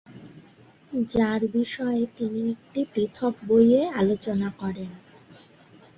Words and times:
যার 1.09 1.41
বিষয়ে 1.53 2.03
তিনি 2.17 2.41
একটি 2.53 2.81
পৃথক 2.93 3.33
বইয়ে 3.47 3.81
আলোচনা 4.01 4.49
করেন। 4.57 4.91